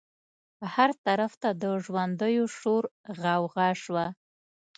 [0.73, 2.83] هر طرف ته د ژوندیو شور
[3.19, 4.05] غوغا شوه.